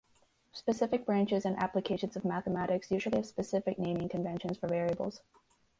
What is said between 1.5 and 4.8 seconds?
applications of mathematics usually have specific naming conventions for